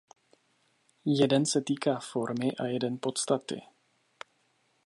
[1.05, 3.61] Jeden se týká formy a jeden podstaty.